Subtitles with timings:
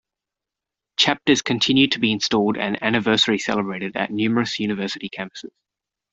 [0.97, 5.51] Chapters continue to be installed and anniversaries celebrated at numerous university campuses.